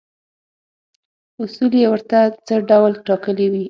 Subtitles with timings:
[1.43, 3.59] اصول یې ورته څه ډول ټاکلي وي.